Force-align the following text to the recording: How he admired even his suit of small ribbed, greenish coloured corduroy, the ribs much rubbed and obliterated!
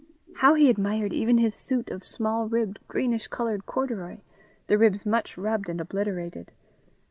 How 0.37 0.55
he 0.55 0.67
admired 0.67 1.13
even 1.13 1.37
his 1.37 1.53
suit 1.53 1.91
of 1.91 2.03
small 2.03 2.47
ribbed, 2.49 2.79
greenish 2.87 3.27
coloured 3.27 3.67
corduroy, 3.67 4.17
the 4.65 4.79
ribs 4.79 5.05
much 5.05 5.37
rubbed 5.37 5.69
and 5.69 5.79
obliterated! 5.79 6.51